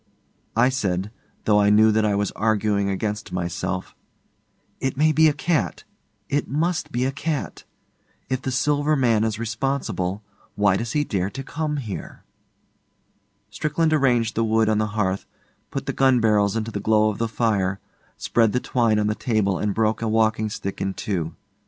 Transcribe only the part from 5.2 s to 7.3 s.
a cat. It must be a